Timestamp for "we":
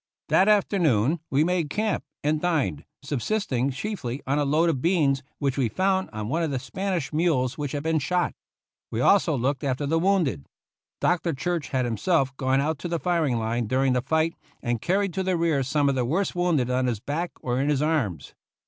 1.29-1.43, 5.59-5.69, 8.89-8.99